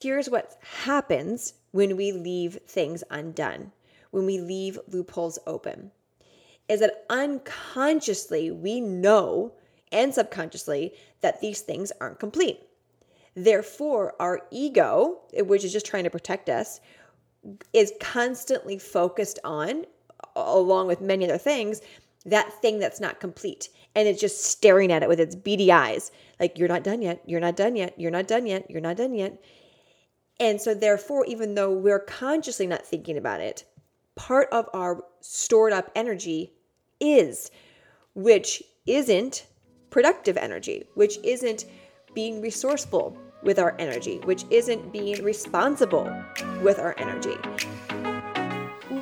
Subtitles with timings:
[0.00, 3.72] Here's what happens when we leave things undone,
[4.10, 5.90] when we leave loopholes open,
[6.68, 9.52] is that unconsciously we know
[9.92, 12.60] and subconsciously that these things aren't complete.
[13.34, 16.80] Therefore, our ego, which is just trying to protect us,
[17.74, 19.84] is constantly focused on,
[20.34, 21.82] along with many other things,
[22.24, 23.68] that thing that's not complete.
[23.94, 27.22] And it's just staring at it with its beady eyes, like, you're not done yet,
[27.26, 29.42] you're not done yet, you're not done yet, you're not done yet.
[30.40, 33.66] And so, therefore, even though we're consciously not thinking about it,
[34.16, 36.54] part of our stored up energy
[36.98, 37.50] is,
[38.14, 39.46] which isn't
[39.90, 41.66] productive energy, which isn't
[42.14, 46.10] being resourceful with our energy, which isn't being responsible
[46.62, 47.36] with our energy.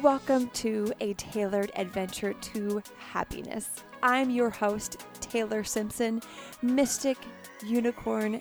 [0.02, 3.68] Welcome to a tailored adventure to happiness.
[4.02, 6.20] I'm your host, Taylor Simpson,
[6.62, 7.16] mystic,
[7.64, 8.40] unicorn,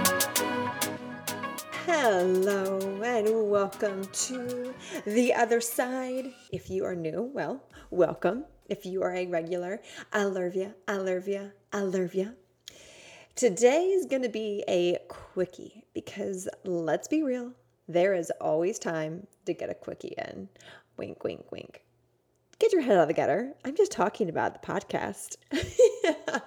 [2.03, 4.73] Hello, and welcome to
[5.05, 6.33] the other side.
[6.51, 8.45] If you are new, well, welcome.
[8.67, 12.33] If you are a regular, I love you, I love you, I love you.
[13.35, 17.51] Today is going to be a quickie because let's be real,
[17.87, 20.49] there is always time to get a quickie in.
[20.97, 21.83] Wink, wink, wink.
[22.57, 23.53] Get your head out of the gutter.
[23.63, 25.35] I'm just talking about the podcast.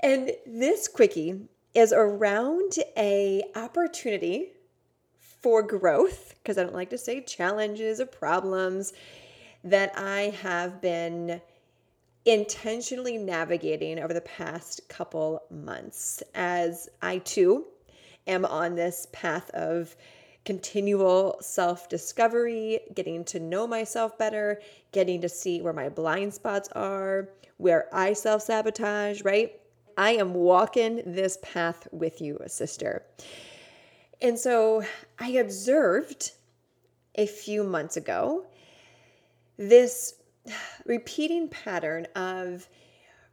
[0.00, 4.48] and this quickie is around a opportunity
[5.18, 8.92] for growth because I don't like to say challenges or problems
[9.64, 11.40] that I have been
[12.24, 17.66] intentionally navigating over the past couple months as I too
[18.26, 19.96] am on this path of
[20.44, 24.60] continual self discovery, getting to know myself better,
[24.92, 29.58] getting to see where my blind spots are, where I self sabotage, right?
[29.96, 33.04] I am walking this path with you, sister.
[34.20, 34.84] And so
[35.18, 36.32] I observed
[37.14, 38.46] a few months ago
[39.56, 40.14] this
[40.86, 42.68] repeating pattern of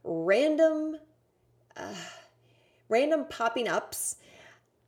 [0.03, 0.97] random
[1.75, 1.93] uh,
[2.89, 4.17] random popping ups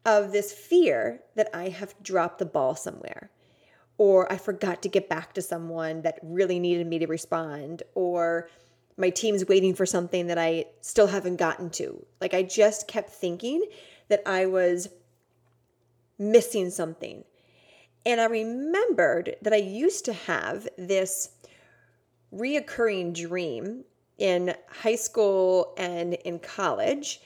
[0.05, 3.31] of this fear that I have dropped the ball somewhere
[3.97, 8.49] or I forgot to get back to someone that really needed me to respond or
[8.97, 12.05] my team's waiting for something that I still haven't gotten to.
[12.19, 13.65] Like I just kept thinking
[14.09, 14.89] that I was
[16.17, 17.23] missing something.
[18.05, 21.29] And I remembered that I used to have this
[22.33, 23.83] reoccurring dream
[24.17, 27.21] in high school and in college.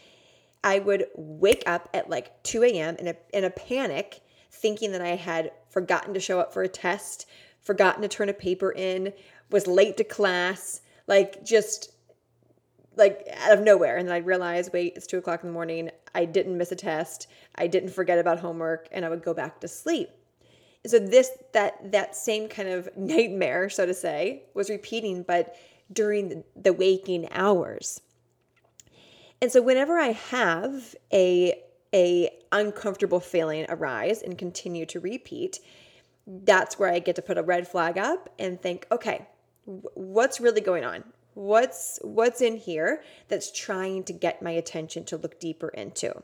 [0.64, 2.96] I would wake up at like 2 a.m.
[2.98, 4.22] in a, in a panic,
[4.52, 7.28] thinking that I had forgotten to show up for a test,
[7.62, 9.14] forgotten to turn a paper in,
[9.52, 11.92] was late to class, like just
[12.98, 13.98] like out of nowhere.
[13.98, 15.92] And then I'd realize, wait, it's two o'clock in the morning.
[16.14, 17.28] I didn't miss a test.
[17.56, 20.10] I didn't forget about homework, and I would go back to sleep.
[20.86, 25.56] So this that that same kind of nightmare, so to say, was repeating, but
[25.92, 28.02] during the, the waking hours.
[29.42, 31.62] And so whenever I have a
[31.94, 35.60] a uncomfortable feeling arise and continue to repeat,
[36.28, 39.28] that's where I get to put a red flag up and think, okay,
[39.66, 41.04] what's really going on?
[41.34, 46.24] What's what's in here that's trying to get my attention to look deeper into?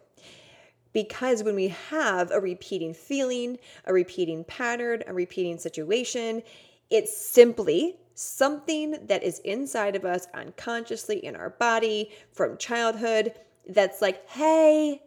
[0.93, 6.43] Because when we have a repeating feeling, a repeating pattern, a repeating situation,
[6.89, 13.33] it's simply something that is inside of us unconsciously in our body from childhood
[13.67, 15.01] that's like, hey,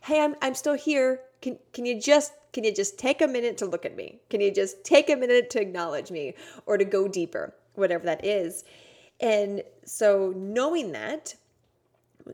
[0.00, 1.20] hey, I'm, I'm still here.
[1.42, 4.18] Can, can you just can you just take a minute to look at me?
[4.30, 6.32] Can you just take a minute to acknowledge me
[6.64, 8.64] or to go deeper, whatever that is?
[9.20, 11.36] And so knowing that,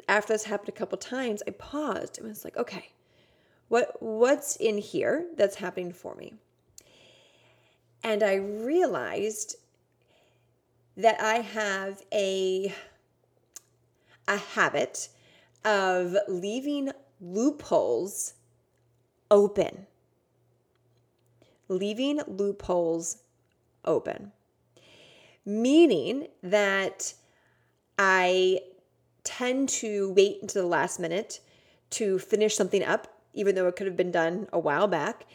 [0.09, 2.91] after this happened a couple times, I paused and was like, okay,
[3.69, 6.35] what what's in here that's happening for me?
[8.03, 9.57] And I realized
[10.97, 12.75] that I have a
[14.29, 15.09] a habit
[15.65, 16.91] of leaving
[17.21, 18.35] loopholes
[19.31, 19.87] open.
[21.69, 23.23] Leaving loopholes
[23.85, 24.33] open.
[25.45, 27.15] Meaning that
[27.99, 28.61] I
[29.25, 31.41] tend to wait until the last minute
[31.91, 35.27] to finish something up, even though it could have been done a while back.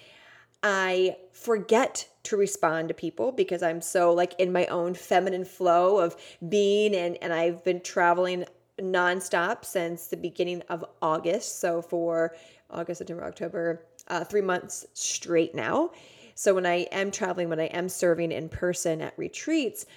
[0.63, 5.99] I forget to respond to people because I'm so like in my own feminine flow
[5.99, 6.15] of
[6.49, 8.43] being and and I've been traveling
[8.79, 11.59] nonstop since the beginning of August.
[11.59, 12.35] So for
[12.69, 15.91] August, September, October, uh, three months straight now.
[16.37, 19.87] So when I am traveling, when I am serving in person at retreats,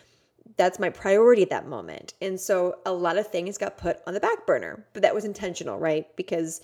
[0.56, 2.14] that's my priority at that moment.
[2.22, 5.26] And so a lot of things got put on the back burner, but that was
[5.26, 6.06] intentional, right?
[6.16, 6.62] Because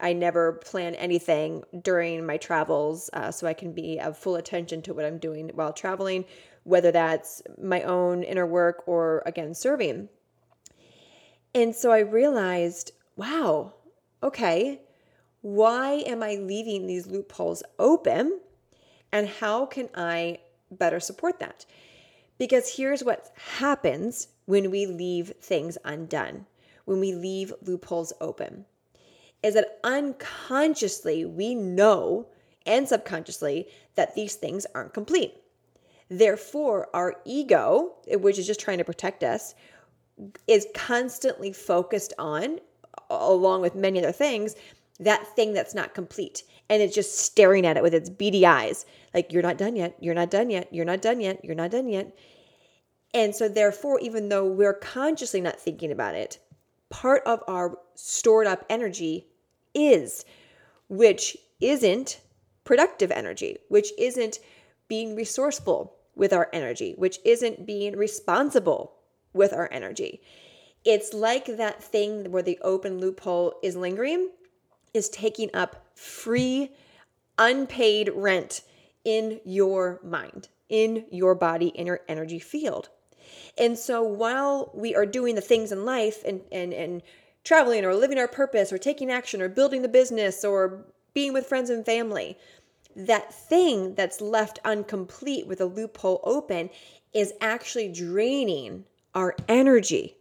[0.00, 4.82] I never plan anything during my travels uh, so I can be of full attention
[4.82, 6.24] to what I'm doing while traveling,
[6.64, 10.08] whether that's my own inner work or again, serving.
[11.54, 13.74] And so I realized, wow,
[14.24, 14.80] okay,
[15.40, 18.40] why am I leaving these loopholes open?
[19.14, 20.40] And how can I
[20.72, 21.64] better support that?
[22.36, 26.46] Because here's what happens when we leave things undone,
[26.84, 28.64] when we leave loopholes open,
[29.40, 32.26] is that unconsciously we know
[32.66, 35.34] and subconsciously that these things aren't complete.
[36.08, 39.54] Therefore, our ego, which is just trying to protect us,
[40.48, 42.58] is constantly focused on,
[43.08, 44.56] along with many other things,
[45.00, 46.42] that thing that's not complete.
[46.70, 49.96] And it's just staring at it with its beady eyes, like, you're not done yet,
[50.00, 52.16] you're not done yet, you're not done yet, you're not done yet.
[53.12, 56.38] And so, therefore, even though we're consciously not thinking about it,
[56.90, 59.26] part of our stored up energy
[59.74, 60.24] is,
[60.88, 62.20] which isn't
[62.64, 64.38] productive energy, which isn't
[64.88, 68.94] being resourceful with our energy, which isn't being responsible
[69.32, 70.22] with our energy.
[70.84, 74.30] It's like that thing where the open loophole is lingering,
[74.94, 76.70] is taking up free,
[77.36, 78.62] unpaid rent
[79.04, 82.88] in your mind, in your body, in your energy field.
[83.58, 87.02] And so while we are doing the things in life and, and, and
[87.42, 91.46] traveling or living our purpose or taking action or building the business or being with
[91.46, 92.38] friends and family,
[92.96, 96.70] that thing that's left incomplete with a loophole open
[97.12, 100.16] is actually draining our energy.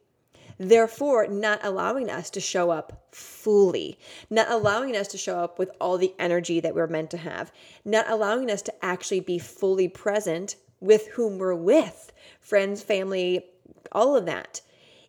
[0.57, 3.97] Therefore, not allowing us to show up fully,
[4.29, 7.51] not allowing us to show up with all the energy that we're meant to have,
[7.83, 13.45] not allowing us to actually be fully present with whom we're with friends, family,
[13.91, 14.61] all of that.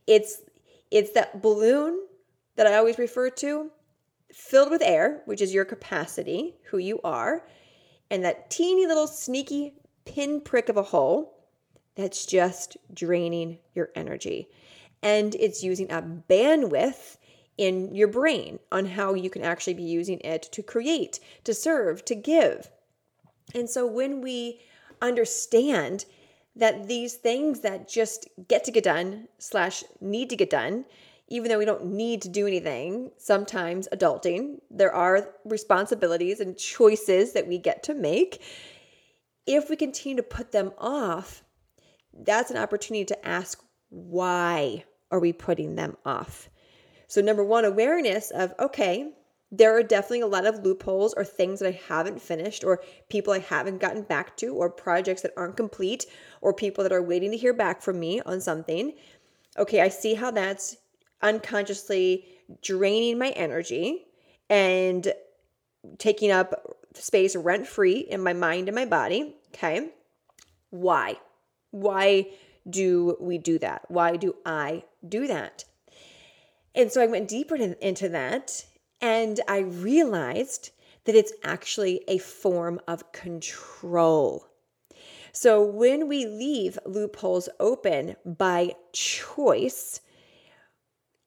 [0.07, 0.41] It's
[0.91, 2.07] it's that balloon
[2.57, 3.71] that I always refer to
[4.33, 7.47] filled with air, which is your capacity, who you are,
[8.11, 9.75] and that teeny little sneaky
[10.05, 11.35] pinprick of a hole
[11.95, 14.49] that's just draining your energy.
[15.05, 17.19] And it's using a bandwidth
[17.57, 22.05] in your brain on how you can actually be using it to create, to serve,
[22.07, 22.71] to give.
[23.55, 24.61] And so when we
[25.01, 26.07] understand
[26.57, 30.85] that these things that just get to get done slash need to get done
[31.29, 37.33] even though we don't need to do anything sometimes adulting there are responsibilities and choices
[37.33, 38.41] that we get to make
[39.47, 41.43] if we continue to put them off
[42.13, 46.51] that's an opportunity to ask why are we putting them off?
[47.07, 49.13] So, number one, awareness of, okay,
[49.53, 53.33] there are definitely a lot of loopholes or things that I haven't finished, or people
[53.33, 56.07] I haven't gotten back to, or projects that aren't complete,
[56.41, 58.95] or people that are waiting to hear back from me on something.
[59.57, 60.77] Okay, I see how that's
[61.23, 62.27] unconsciously
[62.61, 64.07] draining my energy
[64.51, 65.13] and
[65.99, 69.37] taking up space rent free in my mind and my body.
[69.55, 69.91] Okay,
[70.71, 71.19] why?
[71.71, 72.31] Why
[72.69, 73.83] do we do that?
[73.89, 75.65] Why do I do that?
[76.75, 78.65] And so I went deeper into that
[79.01, 80.71] and I realized
[81.05, 84.47] that it's actually a form of control.
[85.33, 90.01] So when we leave loopholes open by choice,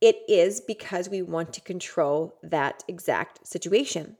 [0.01, 4.17] it is because we want to control that exact situation.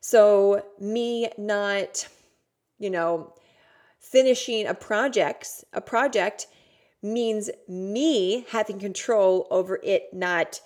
[0.00, 2.06] So, me not,
[2.78, 3.34] you know,
[3.98, 6.46] finishing a project, a project
[7.04, 10.60] means me having control over it not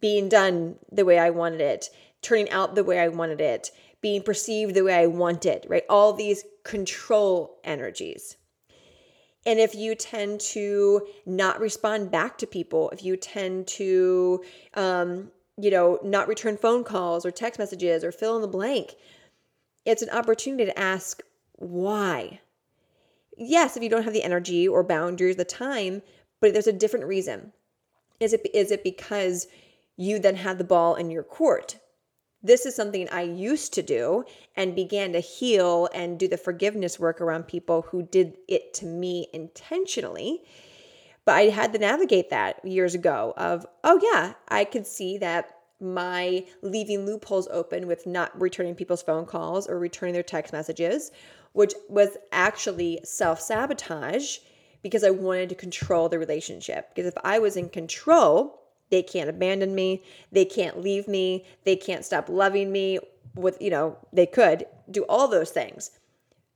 [0.00, 1.88] being done the way I wanted it,
[2.22, 5.84] turning out the way I wanted it, being perceived the way I wanted, right?
[5.88, 8.36] All these control energies.
[9.46, 15.30] And if you tend to not respond back to people, if you tend to, um,
[15.56, 18.94] you know, not return phone calls or text messages or fill in the blank,
[19.84, 21.22] it's an opportunity to ask
[21.54, 22.40] why
[23.38, 26.02] yes, if you don't have the energy or boundaries, the time,
[26.40, 27.52] but there's a different reason.
[28.20, 29.46] Is it is it because
[29.96, 31.78] you then have the ball in your court?
[32.42, 36.98] This is something I used to do and began to heal and do the forgiveness
[36.98, 40.42] work around people who did it to me intentionally.
[41.24, 45.50] But I had to navigate that years ago of, oh yeah, I could see that
[45.80, 51.10] my leaving loopholes open with not returning people's phone calls or returning their text messages,
[51.58, 54.38] which was actually self sabotage
[54.80, 56.88] because I wanted to control the relationship.
[56.94, 61.74] Because if I was in control, they can't abandon me, they can't leave me, they
[61.74, 63.00] can't stop loving me
[63.34, 65.90] with, you know, they could do all those things.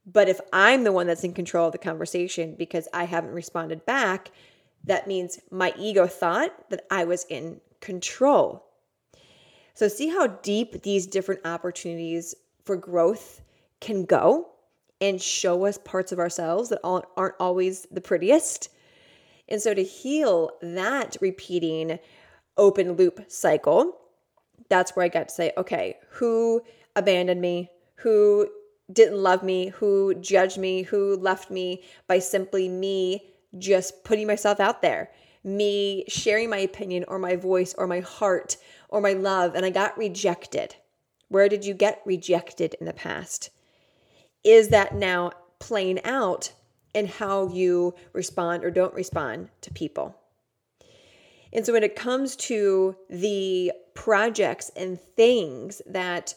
[0.06, 3.84] But if I'm the one that's in control of the conversation because I haven't responded
[3.84, 4.30] back,
[4.84, 8.64] that means my ego thought that I was in control.
[9.74, 13.40] So, see how deep these different opportunities for growth
[13.80, 14.51] can go
[15.02, 18.68] and show us parts of ourselves that aren't always the prettiest.
[19.48, 21.98] And so, to heal that repeating
[22.56, 23.98] open loop cycle,
[24.68, 26.62] that's where I got to say, okay, who
[26.94, 27.68] abandoned me?
[27.96, 28.48] Who
[28.92, 29.68] didn't love me?
[29.68, 30.82] Who judged me?
[30.82, 33.24] Who left me by simply me
[33.58, 35.10] just putting myself out there?
[35.42, 38.56] Me sharing my opinion or my voice or my heart
[38.88, 40.76] or my love, and I got rejected.
[41.28, 43.50] Where did you get rejected in the past?
[44.44, 46.52] Is that now playing out
[46.94, 50.16] in how you respond or don't respond to people?
[51.52, 56.34] And so when it comes to the projects and things that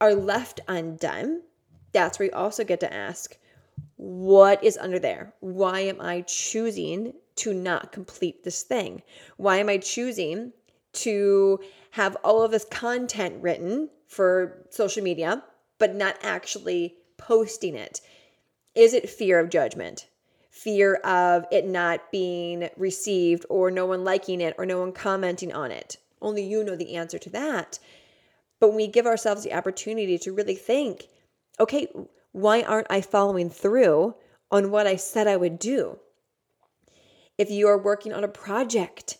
[0.00, 1.42] are left undone,
[1.92, 3.36] that's where you also get to ask,
[3.96, 5.34] what is under there?
[5.40, 9.02] Why am I choosing to not complete this thing?
[9.36, 10.52] Why am I choosing
[10.92, 11.60] to
[11.92, 15.42] have all of this content written for social media,
[15.78, 18.00] but not actually posting it?
[18.74, 20.08] Is it fear of judgment?
[20.50, 25.52] Fear of it not being received or no one liking it or no one commenting
[25.52, 25.98] on it?
[26.22, 27.78] Only you know the answer to that.
[28.58, 31.08] But when we give ourselves the opportunity to really think,
[31.58, 31.88] okay,
[32.32, 34.14] why aren't I following through
[34.50, 35.98] on what I said I would do?
[37.38, 39.18] If you are working on a project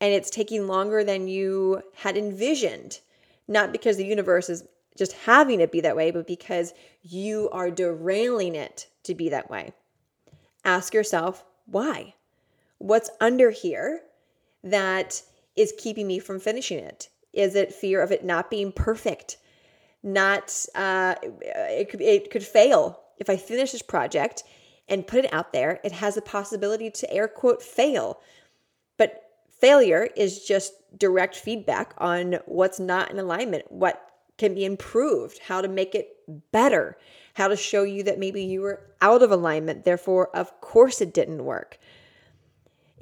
[0.00, 3.00] and it's taking longer than you had envisioned,
[3.46, 4.64] not because the universe is
[4.98, 9.50] just having it be that way, but because you are derailing it to be that
[9.50, 9.72] way.
[10.64, 12.14] Ask yourself, why?
[12.78, 14.02] What's under here
[14.62, 15.22] that
[15.56, 17.08] is keeping me from finishing it?
[17.32, 19.38] Is it fear of it not being perfect?
[20.02, 23.00] Not, uh, it, could, it could fail.
[23.18, 24.44] If I finish this project
[24.88, 28.20] and put it out there, it has a possibility to air quote fail.
[28.96, 29.28] But
[29.58, 34.00] Failure is just direct feedback on what's not in alignment, what
[34.38, 36.16] can be improved, how to make it
[36.52, 36.96] better,
[37.34, 41.12] how to show you that maybe you were out of alignment, therefore, of course, it
[41.12, 41.78] didn't work.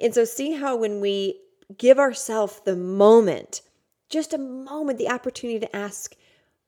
[0.01, 1.39] And so, see how when we
[1.77, 3.61] give ourselves the moment,
[4.09, 6.15] just a moment, the opportunity to ask,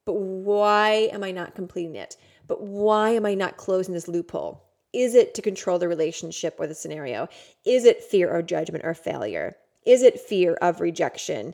[0.05, 2.17] but why am I not completing it?
[2.47, 4.63] But why am I not closing this loophole?
[4.91, 7.27] Is it to control the relationship or the scenario?
[7.63, 9.55] Is it fear or judgment or failure?
[9.85, 11.53] Is it fear of rejection?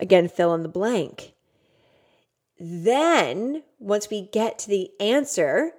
[0.00, 1.34] Again, fill in the blank.
[2.58, 5.72] Then, once we get to the answer,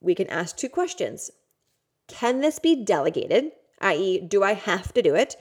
[0.00, 1.30] we can ask two questions
[2.06, 3.52] Can this be delegated?
[3.80, 5.36] i.e., do I have to do it?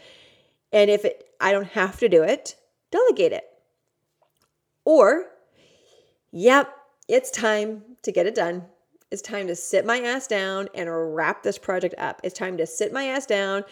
[0.72, 2.56] And if it, I don't have to do it,
[2.92, 3.46] delegate it.
[4.86, 5.25] Or,
[6.32, 6.74] yep,
[7.08, 8.66] it's time to get it done.
[9.10, 12.22] It's time to sit my ass down and wrap this project up.
[12.24, 13.63] It's time to sit my ass down,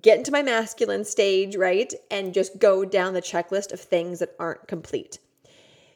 [0.00, 1.92] get into my masculine stage, right?
[2.10, 5.18] And just go down the checklist of things that aren't complete.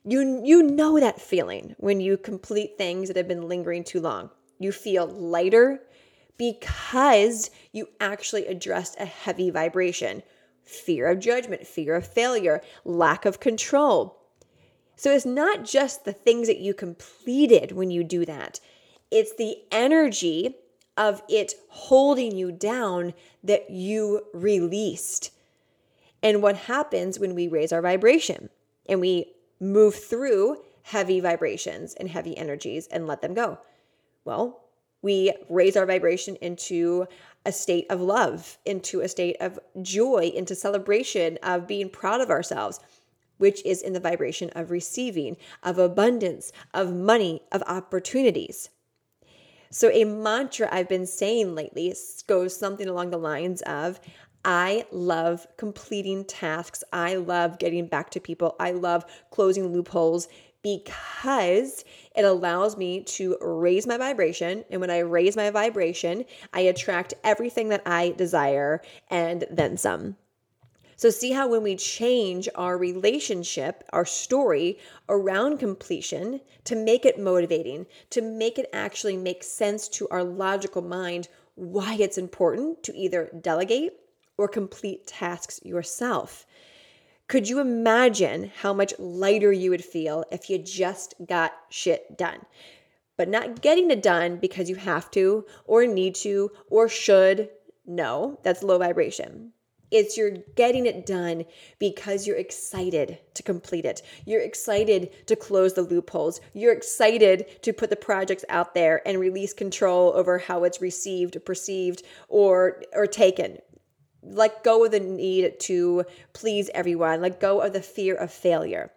[0.04, 4.30] You you know that feeling when you complete things that have been lingering too long.
[4.58, 5.82] You feel lighter
[6.36, 10.22] because you actually addressed a heavy vibration.
[10.64, 14.18] Fear of judgment, fear of failure, lack of control.
[14.96, 18.60] So it's not just the things that you completed when you do that.
[19.10, 20.56] It's the energy
[20.96, 25.30] of it holding you down that you released.
[26.22, 28.48] And what happens when we raise our vibration
[28.86, 29.32] and we
[29.62, 33.58] move through heavy vibrations and heavy energies and let them go?
[34.24, 34.64] Well,
[35.02, 37.06] we raise our vibration into
[37.44, 42.30] a state of love, into a state of joy, into celebration, of being proud of
[42.30, 42.78] ourselves,
[43.38, 48.70] which is in the vibration of receiving, of abundance, of money, of opportunities.
[49.70, 51.94] So, a mantra I've been saying lately
[52.26, 54.00] goes something along the lines of
[54.44, 56.82] I love completing tasks.
[56.92, 58.56] I love getting back to people.
[58.58, 60.28] I love closing loopholes,
[60.62, 61.84] because
[62.14, 64.64] it allows me to raise my vibration.
[64.70, 68.80] And when I raise my vibration, I attract everything that I desire
[69.10, 70.16] and then some.
[70.96, 77.18] So, see how when we change our relationship, our story around completion to make it
[77.18, 82.96] motivating, to make it actually make sense to our logical mind why it's important to
[82.96, 84.01] either delegate
[84.42, 86.44] or complete tasks yourself.
[87.28, 92.40] Could you imagine how much lighter you would feel if you just got shit done?
[93.16, 97.50] But not getting it done because you have to, or need to, or should.
[97.86, 99.52] No, that's low vibration.
[99.92, 101.44] It's you're getting it done
[101.78, 104.02] because you're excited to complete it.
[104.24, 106.40] You're excited to close the loopholes.
[106.52, 111.44] You're excited to put the projects out there and release control over how it's received,
[111.44, 113.58] perceived, or or taken.
[114.22, 117.20] Let go of the need to please everyone.
[117.20, 118.92] Let go of the fear of failure.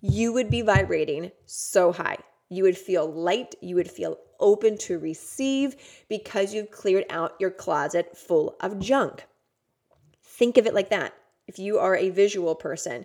[0.00, 2.18] You would be vibrating so high.
[2.48, 3.54] You would feel light.
[3.60, 5.76] You would feel open to receive
[6.08, 9.26] because you've cleared out your closet full of junk.
[10.22, 11.12] Think of it like that.
[11.46, 13.04] If you are a visual person,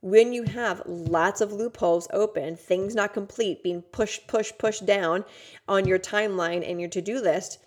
[0.00, 5.24] when you have lots of loopholes open, things not complete, being pushed, pushed, pushed down
[5.68, 7.58] on your timeline and your to do list,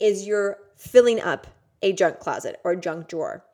[0.00, 1.46] is you're filling up
[1.82, 3.44] a junk closet or a junk drawer.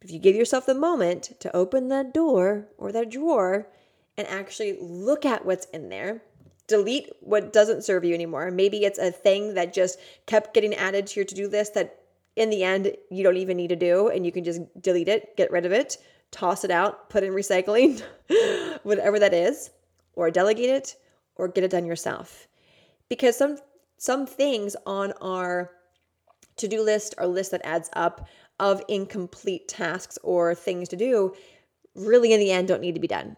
[0.00, 3.68] If you give yourself the moment to open that door or that drawer
[4.16, 6.22] and actually look at what's in there,
[6.66, 8.50] delete what doesn't serve you anymore.
[8.50, 11.98] Maybe it's a thing that just kept getting added to your to do list that
[12.34, 15.36] in the end, you don't even need to do, and you can just delete it,
[15.36, 15.98] get rid of it,
[16.30, 18.02] toss it out, put in recycling,
[18.82, 19.70] whatever that is,
[20.14, 20.96] or delegate it,
[21.36, 22.48] or get it done yourself.
[23.08, 23.58] Because some
[23.98, 25.70] some things on our
[26.56, 28.28] to-do list or list that adds up
[28.60, 31.34] of incomplete tasks or things to do
[31.94, 33.36] really in the end don't need to be done.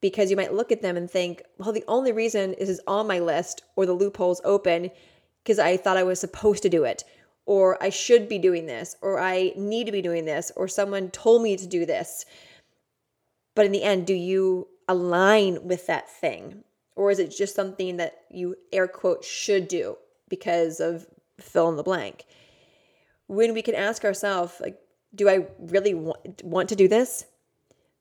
[0.00, 3.06] Because you might look at them and think, well, the only reason this is on
[3.06, 4.90] my list or the loophole's open
[5.42, 7.04] because I thought I was supposed to do it
[7.50, 11.10] or I should be doing this, or I need to be doing this, or someone
[11.10, 12.24] told me to do this.
[13.56, 16.62] But in the end, do you align with that thing?
[16.94, 19.96] Or is it just something that you air quote should do
[20.28, 21.06] because of
[21.42, 22.24] fill in the blank?
[23.26, 24.78] When we can ask ourselves, like,
[25.14, 27.24] do I really want, want to do this?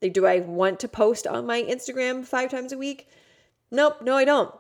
[0.01, 3.07] Like, do I want to post on my Instagram five times a week?
[3.71, 4.53] Nope, no, I don't.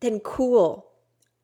[0.00, 0.90] Then cool.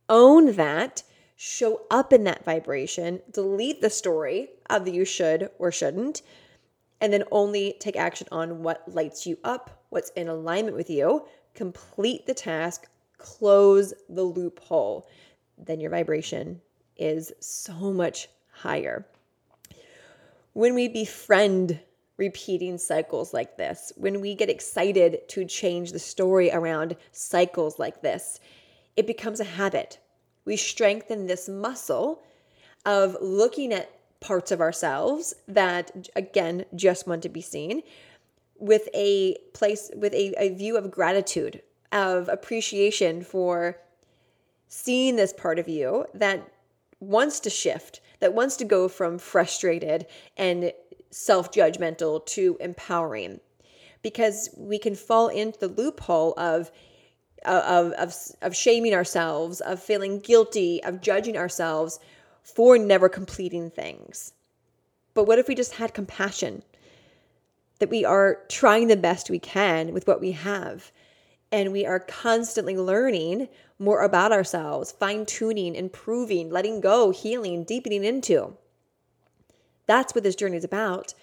[0.08, 1.02] Own that
[1.36, 6.20] show up in that vibration, delete the story of the you should or shouldn't,
[7.00, 11.24] and then only take action on what lights you up, what's in alignment with you,
[11.54, 15.08] complete the task, close the loophole.
[15.64, 16.60] Then your vibration
[16.96, 19.06] is so much higher.
[20.52, 21.80] When we befriend
[22.16, 28.02] repeating cycles like this, when we get excited to change the story around cycles like
[28.02, 28.40] this,
[28.96, 29.98] it becomes a habit
[30.44, 32.22] we strengthen this muscle
[32.84, 37.82] of looking at parts of ourselves that, again, just want to be seen
[38.58, 43.78] with a place, with a, a view of gratitude, of appreciation for
[44.70, 46.48] seeing this part of you that
[47.00, 50.06] wants to shift, that wants to go from frustrated
[50.38, 50.72] and
[51.10, 53.40] self judgmental to empowering.
[54.00, 56.70] Because we can fall into the loophole of
[57.44, 61.98] of, of, of shaming ourselves, of feeling guilty, of judging ourselves
[62.42, 64.34] for never completing things.
[65.14, 66.62] But what if we just had compassion?
[67.78, 70.92] That we are trying the best we can with what we have.
[71.52, 78.04] And we are constantly learning more about ourselves, fine tuning, improving, letting go, healing, deepening
[78.04, 78.56] into.
[79.86, 81.14] That's what this journey is about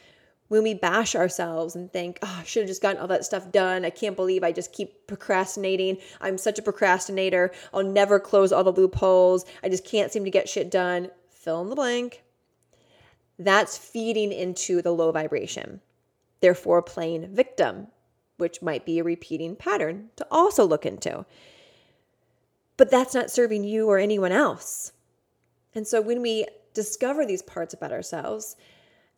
[0.50, 3.52] when we bash ourselves and think, oh, I should have just gotten all that stuff
[3.52, 3.86] done.
[3.86, 5.98] I can't believe I just keep procrastinating.
[6.22, 7.52] I'm such a procrastinator.
[7.74, 9.46] I'll never close all the loopholes.
[9.64, 11.10] I just can't seem to get shit done.
[11.30, 12.24] Fill in the blank.
[13.40, 15.82] That's feeding into the low vibration,
[16.42, 17.88] therefore, playing victim,
[18.38, 21.26] which might be a repeating pattern to also look into.
[22.78, 24.92] But that's not serving you or anyone else.
[25.76, 28.56] And so when we discover these parts about ourselves,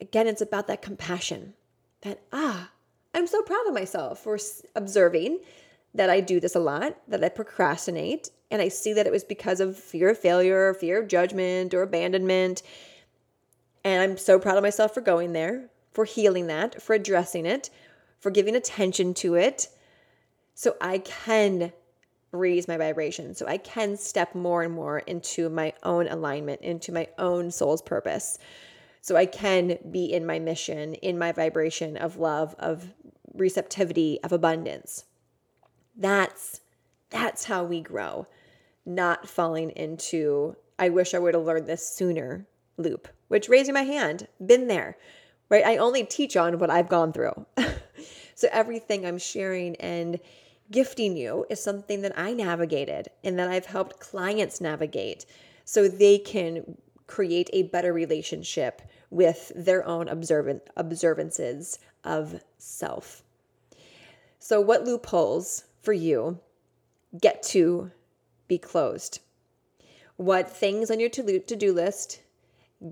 [0.02, 1.54] Again, it's about that compassion
[2.02, 2.72] that, ah,
[3.14, 4.38] I'm so proud of myself for
[4.76, 5.40] observing
[5.94, 9.24] that I do this a lot, that I procrastinate, and I see that it was
[9.24, 12.64] because of fear of failure, fear of judgment, or abandonment.
[13.84, 17.70] And I'm so proud of myself for going there, for healing that, for addressing it,
[18.20, 19.70] for giving attention to it.
[20.54, 21.72] So I can
[22.32, 23.34] raise my vibration.
[23.34, 27.82] So I can step more and more into my own alignment, into my own soul's
[27.82, 28.38] purpose
[29.02, 32.94] so I can be in my mission, in my vibration of love, of
[33.34, 35.06] receptivity of abundance.
[35.96, 36.62] That's
[37.10, 38.28] that's how we grow,
[38.86, 42.46] not falling into I wish I would have learned this sooner
[42.78, 44.98] loop, which raising my hand, been there.
[45.50, 45.66] Right?
[45.66, 47.46] I only teach on what I've gone through.
[48.40, 50.18] so everything I'm sharing and
[50.72, 55.26] gifting you is something that I navigated and that I've helped clients navigate
[55.66, 63.24] so they can create a better relationship with their own observant observances of self.
[64.40, 66.40] So what loopholes for you
[67.20, 67.92] get to
[68.48, 69.20] be closed?
[70.16, 72.22] What things on your to-do list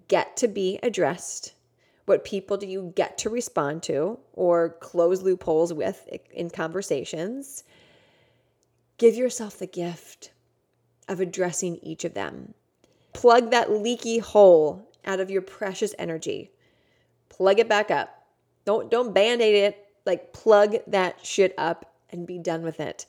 [0.10, 1.54] get to be addressed?
[2.08, 7.66] What people do you get to respond to or close loopholes with in conversations?
[8.98, 10.32] Give yourself the gift
[11.10, 12.54] of addressing each of them.
[13.12, 16.50] Plug that leaky hole out of your precious energy.
[17.28, 18.26] Plug it back up.
[18.64, 19.86] Don't don't band-aid it.
[20.06, 23.06] Like plug that shit up and be done with it.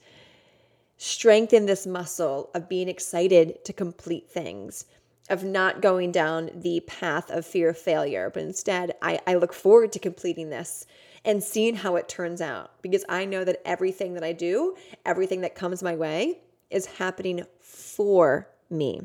[0.97, 4.83] Strengthen this muscle of being excited to complete things,
[5.29, 9.53] of not going down the path of fear of failure, but instead I, I look
[9.53, 10.85] forward to completing this
[11.25, 15.41] and seeing how it turns out because I know that everything that I do, everything
[15.41, 16.39] that comes my way
[16.69, 19.01] is happening for me.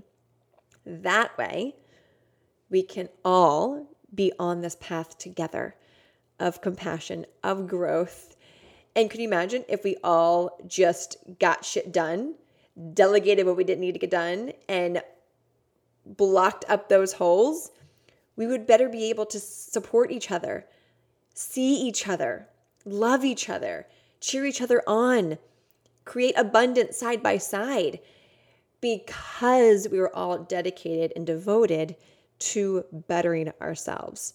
[0.87, 1.75] That way,
[2.71, 5.75] we can all be on this path together
[6.39, 8.37] of compassion, of growth.
[8.97, 12.35] And can you imagine if we all just got shit done,
[12.93, 15.03] delegated what we didn't need to get done, and
[16.05, 17.71] blocked up those holes?
[18.37, 20.67] We would better be able to support each other
[21.35, 22.49] see each other,
[22.85, 23.87] love each other,
[24.21, 25.37] cheer each other on,
[26.05, 27.99] create abundance side by side
[28.81, 31.97] because we were all dedicated and devoted
[32.39, 34.35] to bettering ourselves.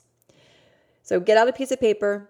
[1.03, 2.29] So get out a piece of paper,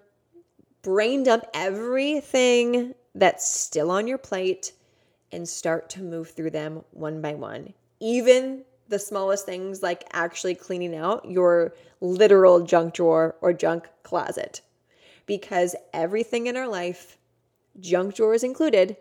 [0.82, 4.74] brain dump everything that's still on your plate,
[5.32, 7.74] and start to move through them one by one.
[8.00, 14.62] Even the smallest things like actually cleaning out your literal junk drawer or junk closet.
[15.26, 17.18] Because everything in our life,
[17.80, 18.98] junk drawers included,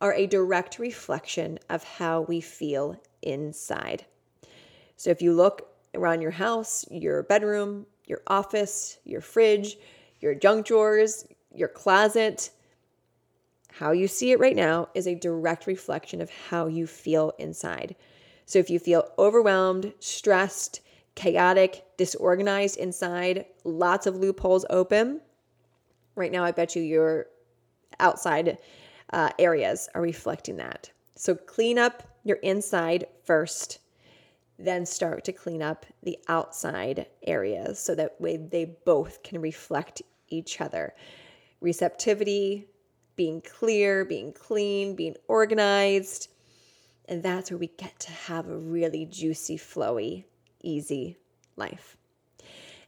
[0.00, 4.04] are a direct reflection of how we feel inside.
[4.96, 9.76] So if you look around your house, your bedroom, your office, your fridge,
[10.20, 12.50] your junk drawers, your closet,
[13.70, 17.94] how you see it right now is a direct reflection of how you feel inside.
[18.48, 20.80] So if you feel overwhelmed, stressed,
[21.14, 25.20] chaotic, disorganized inside, lots of loopholes open,
[26.14, 27.26] right now I bet you your
[28.00, 28.56] outside
[29.12, 30.90] uh, areas are reflecting that.
[31.14, 33.80] So clean up your inside first,
[34.58, 40.00] then start to clean up the outside areas so that way they both can reflect
[40.30, 40.94] each other.
[41.60, 42.66] Receptivity,
[43.14, 46.28] being clear, being clean, being organized
[47.08, 50.24] and that's where we get to have a really juicy, flowy,
[50.62, 51.16] easy
[51.56, 51.96] life.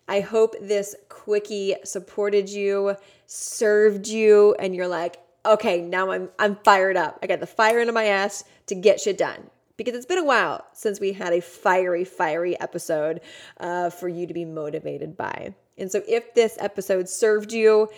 [0.07, 6.57] I hope this quickie supported you, served you, and you're like, okay, now I'm I'm
[6.57, 7.19] fired up.
[7.23, 9.51] I got the fire into my ass to get shit done.
[9.77, 13.23] Because it's been a while since we had a fiery, fiery episode
[13.59, 15.55] uh, for you to be motivated by.
[15.79, 17.89] And so, if this episode served you,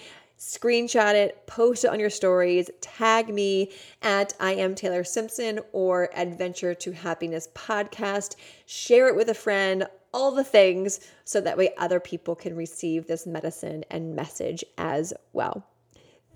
[0.42, 3.70] screenshot it, post it on your stories, tag me
[4.02, 8.34] at I am Taylor Simpson or Adventure to Happiness podcast,
[8.66, 13.06] share it with a friend, all the things, so that way other people can receive
[13.06, 15.64] this medicine and message as well.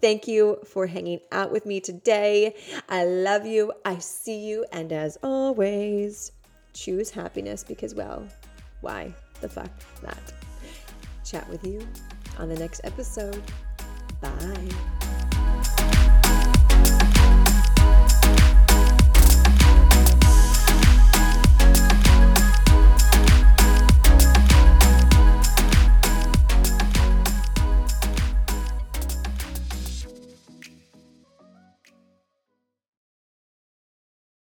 [0.01, 2.55] Thank you for hanging out with me today.
[2.89, 3.73] I love you.
[3.85, 4.65] I see you.
[4.71, 6.31] And as always,
[6.75, 8.25] choose happiness because, well,
[8.83, 9.71] why the fuck
[10.05, 10.17] not?
[11.25, 11.85] Chat with you
[12.39, 13.43] on the next episode.
[14.21, 14.96] Bye.